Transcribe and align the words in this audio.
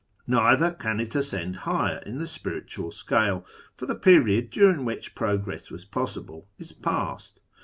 Neither 0.25 0.71
can 0.71 0.99
it 0.99 1.13
ascend 1.13 1.57
higher 1.57 1.99
in 2.03 2.17
IIkj 2.17 2.27
spiritual 2.27 2.89
scale, 2.89 3.45
for 3.77 3.85
the 3.85 3.93
period 3.93 4.49
during 4.49 4.83
which 4.83 5.13
progress 5.13 5.69
was 5.69 5.85
possible 5.85 6.47
is 6.57 6.71
past. 6.71 7.39